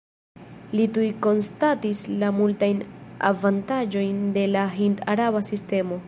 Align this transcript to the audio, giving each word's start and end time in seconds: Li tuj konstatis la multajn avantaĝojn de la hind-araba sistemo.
Li 0.77 0.85
tuj 0.93 1.03
konstatis 1.25 2.01
la 2.23 2.31
multajn 2.37 2.81
avantaĝojn 3.29 4.23
de 4.39 4.47
la 4.57 4.67
hind-araba 4.79 5.43
sistemo. 5.51 5.99